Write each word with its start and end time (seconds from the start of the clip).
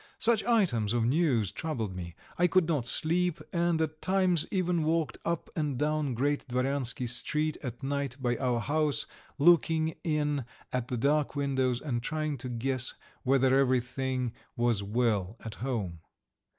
Such 0.17 0.43
items 0.45 0.93
of 0.93 1.05
news 1.05 1.51
troubled 1.51 1.95
me; 1.95 2.15
I 2.35 2.47
could 2.47 2.67
not 2.67 2.87
sleep, 2.87 3.39
and 3.53 3.79
at 3.83 4.01
times 4.01 4.47
even 4.49 4.83
walked 4.83 5.19
up 5.23 5.51
and 5.55 5.77
down 5.77 6.15
Great 6.15 6.47
Dvoryansky 6.47 7.07
Street 7.07 7.55
at 7.61 7.83
night 7.83 8.17
by 8.19 8.35
our 8.37 8.59
house, 8.59 9.05
looking 9.37 9.93
in 10.03 10.45
at 10.73 10.87
the 10.87 10.97
dark 10.97 11.35
windows 11.35 11.81
and 11.81 12.01
trying 12.01 12.39
to 12.39 12.49
guess 12.49 12.95
whether 13.21 13.55
everything 13.59 14.33
was 14.55 14.81
well 14.81 15.37
at 15.45 15.53
home. 15.61 15.99